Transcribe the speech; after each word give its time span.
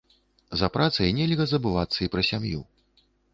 За 0.61 0.69
працай 0.77 1.13
нельга 1.19 1.47
забывацца 1.53 1.99
і 2.07 2.09
пра 2.17 2.21
сям'ю. 2.31 2.65